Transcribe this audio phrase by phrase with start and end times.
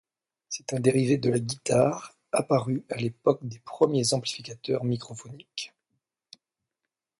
[0.49, 5.75] C'est un dérivé de la guitare apparu à l'époque des premiers amplificateurs microphoniques.